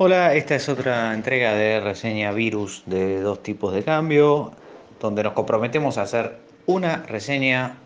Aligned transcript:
Hola, 0.00 0.32
esta 0.34 0.54
es 0.54 0.68
otra 0.68 1.12
entrega 1.12 1.54
de 1.54 1.80
reseña 1.80 2.30
virus 2.30 2.84
de 2.86 3.20
dos 3.20 3.42
tipos 3.42 3.74
de 3.74 3.82
cambio, 3.82 4.52
donde 5.00 5.24
nos 5.24 5.32
comprometemos 5.32 5.98
a 5.98 6.02
hacer 6.02 6.38
una 6.66 6.98
reseña 6.98 7.78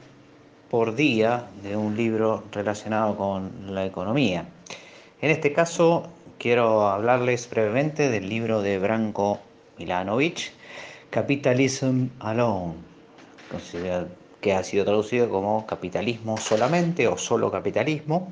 por 0.71 0.95
día 0.95 1.47
de 1.63 1.75
un 1.75 1.97
libro 1.97 2.45
relacionado 2.53 3.17
con 3.17 3.75
la 3.75 3.87
economía. 3.87 4.45
En 5.23 5.31
este 5.31 5.55
caso, 5.55 6.07
quiero 6.37 6.87
hablarles 6.87 7.49
brevemente 7.49 8.11
del 8.11 8.29
libro 8.29 8.61
de 8.61 8.79
Branko 8.79 9.41
Milanovic, 9.79 10.53
Capitalism 11.09 12.09
Alone, 12.21 12.75
que 14.43 14.53
ha 14.53 14.63
sido 14.65 14.85
traducido 14.85 15.31
como 15.31 15.65
Capitalismo 15.65 16.37
solamente 16.37 17.09
o 17.09 17.17
solo 17.17 17.51
capitalismo, 17.51 18.31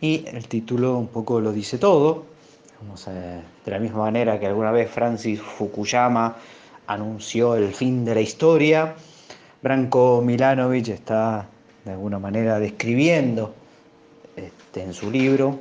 y 0.00 0.24
el 0.26 0.48
título 0.48 0.98
un 0.98 1.06
poco 1.06 1.38
lo 1.38 1.52
dice 1.52 1.78
todo 1.78 2.31
de 3.64 3.70
la 3.70 3.78
misma 3.78 4.00
manera 4.00 4.38
que 4.38 4.46
alguna 4.46 4.70
vez 4.70 4.90
Francis 4.90 5.40
Fukuyama 5.40 6.36
anunció 6.86 7.54
el 7.54 7.72
fin 7.72 8.04
de 8.04 8.14
la 8.14 8.20
historia, 8.20 8.94
Branko 9.62 10.20
Milanovic 10.20 10.88
está 10.88 11.46
de 11.84 11.92
alguna 11.92 12.18
manera 12.18 12.58
describiendo 12.58 13.54
este, 14.36 14.82
en 14.82 14.92
su 14.92 15.10
libro 15.10 15.58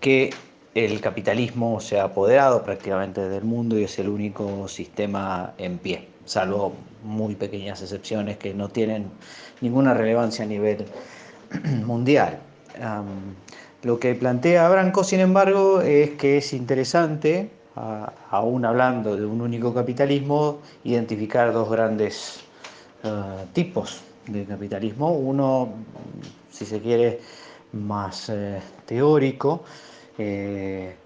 que 0.00 0.30
el 0.74 1.00
capitalismo 1.00 1.80
se 1.80 1.98
ha 1.98 2.04
apoderado 2.04 2.62
prácticamente 2.62 3.28
del 3.28 3.44
mundo 3.44 3.78
y 3.78 3.84
es 3.84 3.98
el 3.98 4.08
único 4.08 4.68
sistema 4.68 5.54
en 5.58 5.78
pie, 5.78 6.08
salvo 6.24 6.74
muy 7.02 7.34
pequeñas 7.34 7.82
excepciones 7.82 8.36
que 8.36 8.54
no 8.54 8.68
tienen 8.68 9.10
ninguna 9.60 9.94
relevancia 9.94 10.44
a 10.44 10.48
nivel 10.48 10.86
mundial. 11.84 12.38
Lo 13.84 14.00
que 14.00 14.14
plantea 14.16 14.68
Branco, 14.68 15.04
sin 15.04 15.20
embargo, 15.20 15.80
es 15.82 16.10
que 16.10 16.38
es 16.38 16.52
interesante, 16.52 17.48
aún 18.30 18.64
hablando 18.64 19.16
de 19.16 19.24
un 19.24 19.40
único 19.40 19.72
capitalismo, 19.72 20.58
identificar 20.82 21.52
dos 21.52 21.70
grandes 21.70 22.40
eh, 23.04 23.44
tipos 23.52 24.00
de 24.26 24.44
capitalismo. 24.44 25.12
Uno, 25.12 25.68
si 26.50 26.66
se 26.66 26.80
quiere, 26.80 27.20
más 27.72 28.30
eh, 28.30 28.60
teórico 28.84 29.62
eh, 30.16 30.96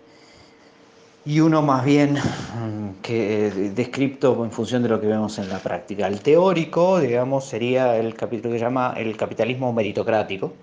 y 1.26 1.40
uno 1.40 1.60
más 1.60 1.84
bien 1.84 2.14
mm, 2.14 3.02
que 3.02 3.72
descripto 3.74 4.44
en 4.44 4.50
función 4.50 4.82
de 4.82 4.88
lo 4.88 4.98
que 4.98 5.08
vemos 5.08 5.38
en 5.38 5.50
la 5.50 5.58
práctica. 5.58 6.06
El 6.06 6.20
teórico, 6.20 7.00
digamos, 7.00 7.44
sería 7.44 7.96
el 7.96 8.14
capítulo 8.14 8.54
que 8.54 8.60
llama 8.60 8.94
el 8.96 9.14
capitalismo 9.16 9.74
meritocrático 9.74 10.54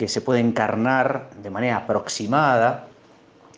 que 0.00 0.08
se 0.08 0.22
puede 0.22 0.40
encarnar 0.40 1.28
de 1.42 1.50
manera 1.50 1.76
aproximada 1.76 2.88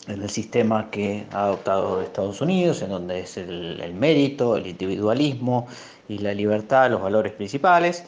en 0.08 0.22
el 0.22 0.28
sistema 0.28 0.90
que 0.90 1.24
ha 1.30 1.44
adoptado 1.44 2.02
Estados 2.02 2.40
Unidos, 2.40 2.82
en 2.82 2.88
donde 2.88 3.20
es 3.20 3.36
el, 3.36 3.94
mérito, 3.94 4.56
el 4.56 4.66
individualismo 4.66 5.68
y 6.08 6.18
la 6.18 6.34
libertad 6.34 6.90
los 6.90 7.00
valores 7.00 7.32
principales, 7.34 8.02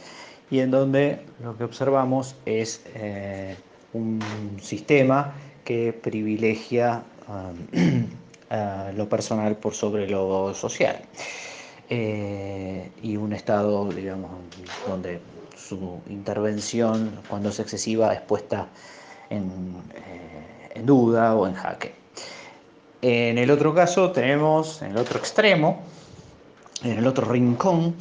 y 0.51 0.59
en 0.59 0.73
donde 0.73 1.21
lo 1.45 1.57
que 1.57 1.63
observamos 1.63 2.35
es 2.45 2.83
eh, 2.97 3.55
un 3.93 4.21
sistema 4.61 5.33
que 5.65 5.93
privilegia 5.93 7.05
lo 8.97 9.09
personal 9.09 9.55
por 9.59 9.75
sobre 9.75 10.09
lo 10.09 10.53
social. 10.55 10.97
Eh, 11.89 12.91
y 13.01 13.17
un 13.17 13.33
Estado, 13.33 13.89
digamos, 13.93 14.33
donde 14.89 15.21
su 15.57 16.01
intervención, 16.09 17.11
cuando 17.29 17.49
es 17.49 17.61
excesiva, 17.61 18.13
es 18.13 18.21
puesta 18.21 18.69
en, 19.31 19.51
eh, 19.95 20.71
en 20.75 20.87
duda 20.87 21.35
o 21.35 21.47
en 21.47 21.55
jaque. 21.55 21.95
En 23.03 23.39
el 23.39 23.51
otro 23.51 23.75
caso 23.75 24.13
tenemos, 24.13 24.81
en 24.83 24.93
el 24.93 24.97
otro 24.97 25.19
extremo, 25.19 25.83
en 26.83 26.99
el 26.99 27.07
otro 27.07 27.31
rincón, 27.31 27.97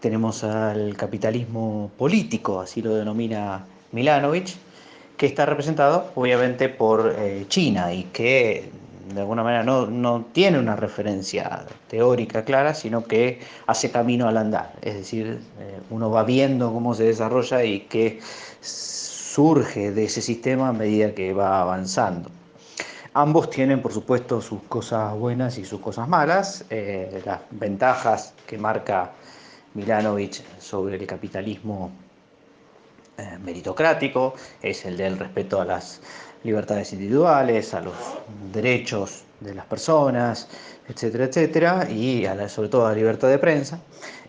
tenemos 0.00 0.44
al 0.44 0.96
capitalismo 0.96 1.90
político, 1.96 2.60
así 2.60 2.82
lo 2.82 2.94
denomina 2.94 3.64
Milanovic, 3.92 4.56
que 5.16 5.26
está 5.26 5.46
representado 5.46 6.12
obviamente 6.14 6.68
por 6.68 7.14
eh, 7.18 7.44
China 7.48 7.92
y 7.92 8.04
que 8.04 8.70
de 9.14 9.20
alguna 9.20 9.42
manera 9.42 9.62
no, 9.64 10.24
tiene 10.32 10.58
una 10.58 10.76
referencia 10.76 11.66
teórica 11.88 12.44
clara, 12.44 12.74
sino 12.74 13.04
que 13.04 13.40
hace 13.66 13.90
camino 13.90 14.28
al 14.28 14.36
andar. 14.36 14.72
Es 14.82 14.94
decir, 14.94 15.40
eh, 15.60 15.80
uno 15.90 16.10
va 16.10 16.24
viendo 16.24 16.72
cómo 16.72 16.94
se 16.94 17.04
desarrolla 17.04 17.64
y 17.64 17.80
qué 17.80 18.20
surge 18.60 19.92
de 19.92 20.04
ese 20.04 20.20
sistema 20.20 20.68
a 20.68 20.72
medida 20.72 21.14
que 21.14 21.32
va 21.32 21.60
avanzando. 21.60 22.30
Ambos 23.14 23.50
tienen, 23.50 23.80
por 23.82 23.92
supuesto, 23.92 24.40
sus 24.40 24.62
cosas 24.64 25.14
buenas 25.16 25.58
y 25.58 25.64
sus 25.64 25.80
cosas 25.80 26.08
malas. 26.08 26.64
Eh, 26.70 27.22
las 27.24 27.40
ventajas 27.50 28.34
que 28.46 28.58
marca 28.58 29.12
Milanovic 29.74 30.42
sobre 30.60 30.96
el 30.96 31.06
capitalismo 31.06 31.90
eh, 33.16 33.38
meritocrático 33.42 34.34
es 34.62 34.84
el 34.84 34.96
del 34.96 35.18
respeto 35.18 35.60
a 35.60 35.64
las 35.64 36.00
libertades 36.44 36.92
individuales, 36.92 37.74
a 37.74 37.80
los 37.80 37.94
derechos 38.52 39.22
de 39.40 39.54
las 39.54 39.66
personas, 39.66 40.48
etcétera, 40.88 41.24
etcétera, 41.24 41.90
y 41.90 42.26
sobre 42.48 42.68
todo 42.68 42.86
a 42.86 42.90
la 42.90 42.96
libertad 42.96 43.28
de 43.28 43.38
prensa. 43.38 43.80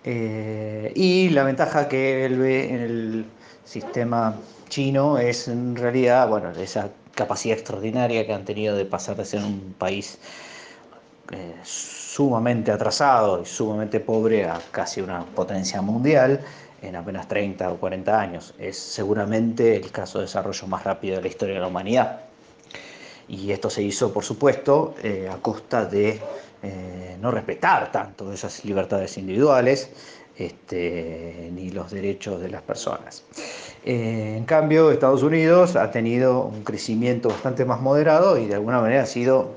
Eh, 0.03 0.92
y 0.96 1.30
la 1.30 1.44
ventaja 1.44 1.88
que 1.88 2.25
él 2.25 2.38
ve 2.40 2.70
en 2.70 2.81
el 2.81 3.25
sistema 3.66 4.36
chino 4.70 5.18
es 5.18 5.47
en 5.47 5.75
realidad, 5.75 6.28
bueno, 6.28 6.52
esa 6.52 6.90
capacidad 7.16 7.58
extraordinaria 7.58 8.26
que 8.26 8.34
han 8.34 8.46
tenido 8.46 8.76
de 8.76 8.86
pasar 8.86 9.18
de 9.18 9.26
ser 9.26 9.44
un 9.44 9.76
país 9.78 10.18
eh, 11.31 11.53
sumamente 11.64 12.72
atrasado 12.72 13.41
y 13.41 13.46
sumamente 13.46 14.00
pobre 14.00 14.46
a 14.46 14.59
casi 14.72 15.02
una 15.02 15.26
potencia 15.26 15.81
mundial 15.81 16.40
en 16.81 16.95
apenas 16.95 17.28
30 17.28 17.72
o 17.72 17.78
40 17.78 18.19
años. 18.19 18.53
Es 18.57 18.78
seguramente 18.78 19.75
el 19.75 19.91
caso 19.91 20.19
de 20.19 20.25
desarrollo 20.25 20.67
más 20.67 20.84
rápido 20.84 21.17
de 21.17 21.22
la 21.22 21.28
historia 21.28 21.56
de 21.56 21.62
la 21.62 21.67
humanidad. 21.67 22.22
Y 23.28 23.51
esto 23.51 23.69
se 23.69 23.84
hizo, 23.84 24.12
por 24.12 24.23
supuesto, 24.23 24.95
eh, 25.03 25.29
a 25.31 25.38
costa 25.38 25.85
de 25.85 26.19
eh, 26.63 27.17
no 27.22 27.31
respetar 27.31 27.91
tanto 27.91 28.34
esas 28.34 28.66
libertades 28.66 29.17
individuales 29.17 29.91
este, 30.35 31.50
ni 31.53 31.69
los 31.69 31.91
derechos 31.91 32.41
de 32.41 32.50
las 32.50 32.62
personas. 32.62 33.23
Eh, 33.85 34.35
en 34.38 34.46
cambio, 34.46 34.91
Estados 34.91 35.22
Unidos 35.22 35.75
ha 35.75 35.91
tenido 35.91 36.44
un 36.44 36.63
crecimiento 36.63 37.29
bastante 37.29 37.66
más 37.66 37.81
moderado 37.81 38.38
y 38.38 38.47
de 38.47 38.56
alguna 38.56 38.81
manera 38.81 39.03
ha 39.03 39.06
sido 39.06 39.56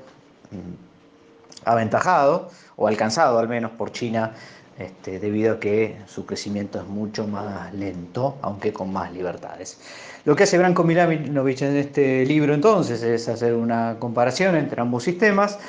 mm, 0.51 1.65
aventajado 1.65 2.49
o 2.75 2.87
alcanzado 2.87 3.39
al 3.39 3.47
menos 3.47 3.71
por 3.71 3.91
China 3.91 4.33
este, 4.79 5.19
debido 5.19 5.53
a 5.53 5.59
que 5.59 5.97
su 6.07 6.25
crecimiento 6.25 6.79
es 6.79 6.87
mucho 6.87 7.27
más 7.27 7.73
lento, 7.73 8.37
aunque 8.41 8.73
con 8.73 8.91
más 8.91 9.13
libertades. 9.13 9.77
Lo 10.25 10.35
que 10.35 10.43
hace 10.43 10.57
Branko 10.57 10.83
Milanovic 10.83 11.61
en 11.61 11.77
este 11.77 12.25
libro 12.25 12.53
entonces 12.53 13.03
es 13.03 13.27
hacer 13.27 13.53
una 13.53 13.97
comparación 13.99 14.55
entre 14.55 14.81
ambos 14.81 15.03
sistemas 15.03 15.59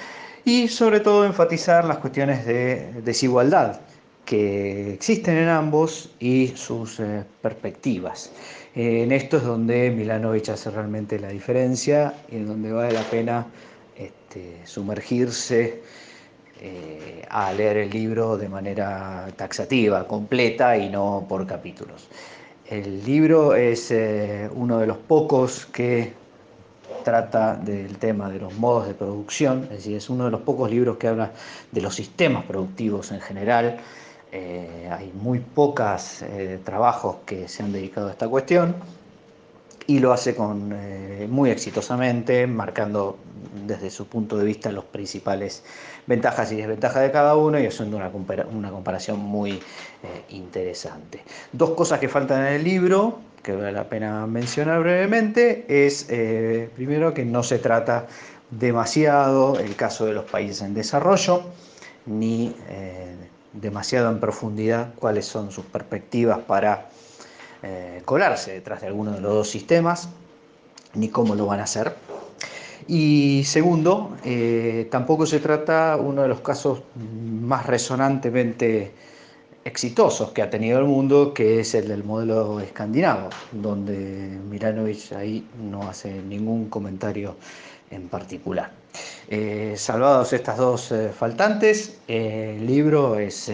y 0.45 0.69
sobre 0.69 1.01
todo 1.01 1.25
enfatizar 1.25 1.85
las 1.85 1.99
cuestiones 1.99 2.47
de 2.47 3.03
desigualdad 3.05 3.81
que 4.25 4.95
existen 4.95 5.37
en 5.37 5.49
ambos 5.49 6.11
y 6.19 6.53
sus 6.57 7.01
eh, 7.01 7.25
perspectivas. 7.43 8.31
en 8.75 9.13
esto 9.13 9.37
es 9.37 9.43
donde 9.45 9.91
Milanovic 9.91 10.49
hace 10.49 10.71
realmente 10.71 11.19
la 11.19 11.29
diferencia 11.29 12.15
y 12.31 12.37
en 12.37 12.47
donde 12.49 12.73
vale 12.73 12.93
la 12.93 13.03
pena 13.03 13.47
este, 13.97 14.61
sumergirse 14.65 15.83
eh, 16.67 17.23
a 17.29 17.53
leer 17.53 17.77
el 17.77 17.91
libro 17.91 18.39
de 18.39 18.49
manera 18.49 19.29
taxativa, 19.37 20.09
completa 20.09 20.79
y 20.79 20.89
no 20.89 21.27
por 21.29 21.47
capítulos. 21.47 22.09
El 22.67 23.05
libro 23.05 23.55
es 23.55 23.91
eh, 23.91 24.49
uno 24.51 24.79
de 24.79 24.87
los 24.87 24.97
pocos 24.97 25.67
que 25.67 26.15
trata 27.05 27.55
del 27.57 27.99
tema 27.99 28.31
de 28.31 28.39
los 28.39 28.55
modos 28.55 28.87
de 28.87 28.95
producción, 28.95 29.65
es 29.65 29.71
decir, 29.85 29.97
es 29.99 30.09
uno 30.09 30.25
de 30.25 30.31
los 30.31 30.41
pocos 30.41 30.71
libros 30.71 30.97
que 30.97 31.09
habla 31.09 31.33
de 31.71 31.83
los 31.83 31.95
sistemas 31.95 32.45
productivos 32.47 33.13
en 33.13 33.21
general. 33.21 33.77
Eh, 34.33 34.89
hay 34.91 35.13
muy 35.13 35.41
pocos 35.41 36.25
trabajos 36.65 37.17
que 37.27 37.47
se 37.47 37.63
han 37.63 37.73
dedicado 37.73 38.09
a 38.09 38.13
esta 38.13 38.27
cuestión 38.27 38.75
y 39.87 39.99
lo 39.99 40.15
hace 40.15 40.35
con, 40.35 40.75
muy 41.29 41.51
exitosamente, 41.51 42.47
marcando 42.47 43.19
desde 43.55 43.91
su 43.91 44.07
punto 44.07 44.37
de 44.37 44.45
vista 44.45 44.73
los 44.73 44.85
principales 44.85 45.63
ventajas 46.07 46.51
y 46.53 46.57
desventajas 46.57 47.03
de 47.03 47.11
cada 47.11 47.37
uno 47.37 47.59
y 47.59 47.67
haciendo 47.67 47.97
una, 47.97 48.11
una 48.53 48.71
comparación 48.71 49.21
muy 49.21 49.53
eh, 49.53 49.61
interesante. 50.31 51.23
Dos 51.53 51.71
cosas 51.71 52.01
que 52.01 52.09
faltan 52.09 52.47
en 52.47 52.55
el 52.55 52.65
libro, 52.65 53.21
que 53.43 53.53
vale 53.53 53.73
la 53.73 53.89
pena 53.89 54.27
mencionar 54.27 54.81
brevemente, 54.81 55.65
es 55.69 56.07
eh, 56.11 56.69
primero 56.75 57.15
que 57.15 57.25
no 57.25 57.43
se 57.43 57.59
trata 57.59 58.07
demasiado 58.51 59.59
el 59.59 59.77
caso 59.77 60.07
de 60.07 60.13
los 60.13 60.25
países 60.25 60.63
en 60.63 60.75
desarrollo, 60.75 61.43
ni 62.07 62.55
eh, 62.69 63.15
demasiado 63.53 64.11
en 64.11 64.21
profundidad 64.21 64.95
cuáles 64.97 65.27
son 65.27 65.51
sus 65.51 65.65
perspectivas 65.65 66.41
para 66.41 66.89
colarse 68.05 68.53
detrás 68.53 68.83
de 68.83 68.89
alguno 68.89 69.13
de 69.13 69.23
los 69.23 69.33
dos 69.33 69.49
sistemas, 69.49 70.11
ni 70.93 71.09
cómo 71.09 71.35
lo 71.35 71.47
van 71.47 71.61
a 71.61 71.63
hacer. 71.63 71.95
Y 72.87 73.43
segundo, 73.45 74.17
eh, 74.25 74.89
tampoco 74.91 75.25
se 75.25 75.41
trata 75.41 75.97
uno 75.97 76.23
de 76.23 76.29
los 76.29 76.41
casos 76.41 76.83
más 77.41 77.67
resonantemente 77.67 78.93
exitosos 79.65 80.33
que 80.33 80.43
ha 80.43 80.51
tenido 80.51 80.79
el 80.79 80.85
mundo, 80.85 81.33
que 81.33 81.61
es 81.61 81.75
el 81.75 81.89
del 81.89 82.05
modelo 82.05 82.61
escandinavo, 82.61 83.31
donde 83.53 84.39
Milanovic 84.51 85.13
ahí 85.13 85.47
no 85.59 85.89
hace 85.89 86.13
ningún 86.13 86.69
comentario 86.69 87.37
en 87.91 88.09
particular. 88.09 88.71
Eh, 89.29 89.75
salvados 89.79 90.35
estas 90.35 90.59
dos 90.59 90.93
eh, 90.93 91.09
faltantes, 91.09 91.99
el 92.07 92.67
libro 92.67 93.19
es 93.19 93.51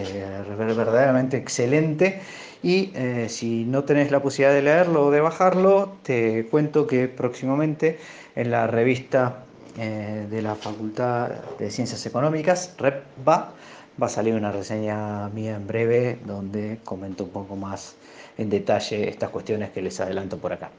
verdaderamente 0.57 1.37
excelente 1.37 2.19
y 2.63 2.93
si 3.27 3.65
no 3.65 3.83
tenés 3.83 4.11
la 4.11 4.21
posibilidad 4.21 4.53
de 4.53 4.61
leerlo 4.61 5.07
o 5.07 5.11
de 5.11 5.19
bajarlo, 5.19 5.95
te 6.03 6.45
cuento 6.45 6.85
que 6.85 7.07
próximamente 7.07 7.97
en 8.35 8.51
la 8.51 8.67
revista 8.67 9.43
eh, 9.77 10.27
de 10.29 10.41
la 10.41 10.55
Facultad 10.55 11.29
de 11.57 11.71
Ciencias 11.71 12.05
Económicas, 12.05 12.75
REPBA, 12.77 13.53
va 14.01 14.05
a 14.05 14.09
salir 14.09 14.33
una 14.33 14.51
reseña 14.51 15.29
mía 15.29 15.55
en 15.55 15.65
breve 15.65 16.19
donde 16.25 16.79
comento 16.83 17.23
un 17.23 17.29
poco 17.29 17.55
más 17.55 17.95
en 18.37 18.49
detalle 18.49 19.07
estas 19.07 19.29
cuestiones 19.29 19.69
que 19.69 19.81
les 19.81 19.97
adelanto 20.01 20.37
por 20.37 20.51
acá. 20.51 20.71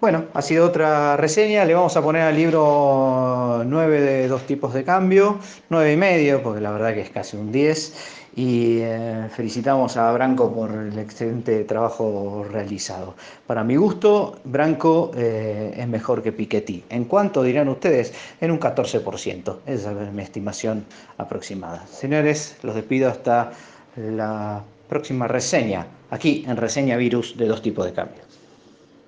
Bueno, 0.00 0.26
ha 0.32 0.42
sido 0.42 0.64
otra 0.64 1.16
reseña. 1.16 1.64
Le 1.64 1.74
vamos 1.74 1.96
a 1.96 2.02
poner 2.02 2.22
al 2.22 2.36
libro 2.36 3.64
9 3.66 4.00
de 4.00 4.28
dos 4.28 4.42
tipos 4.46 4.72
de 4.72 4.84
cambio, 4.84 5.40
9 5.70 5.92
y 5.92 5.96
medio, 5.96 6.40
porque 6.40 6.60
la 6.60 6.70
verdad 6.70 6.94
que 6.94 7.00
es 7.00 7.10
casi 7.10 7.36
un 7.36 7.50
10 7.50 7.94
y 8.36 8.78
eh, 8.78 9.28
felicitamos 9.34 9.96
a 9.96 10.12
Branco 10.12 10.54
por 10.54 10.70
el 10.70 10.96
excelente 11.00 11.64
trabajo 11.64 12.46
realizado. 12.48 13.16
Para 13.48 13.64
mi 13.64 13.74
gusto, 13.74 14.38
Branco 14.44 15.10
eh, 15.16 15.74
es 15.76 15.88
mejor 15.88 16.22
que 16.22 16.30
Piketty. 16.30 16.84
¿En 16.90 17.06
cuánto 17.06 17.42
dirán 17.42 17.68
ustedes? 17.68 18.14
En 18.40 18.52
un 18.52 18.60
14%. 18.60 19.56
Esa 19.66 19.90
es 19.90 20.12
mi 20.12 20.22
estimación 20.22 20.84
aproximada. 21.16 21.84
Señores, 21.88 22.56
los 22.62 22.76
despido 22.76 23.10
hasta 23.10 23.50
la 23.96 24.62
próxima 24.88 25.26
reseña, 25.26 25.88
aquí 26.10 26.44
en 26.46 26.56
Reseña 26.56 26.96
Virus 26.96 27.36
de 27.36 27.46
dos 27.46 27.62
tipos 27.62 27.84
de 27.84 27.92
cambio. 27.92 28.27